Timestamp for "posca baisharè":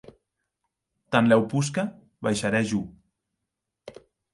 1.53-2.67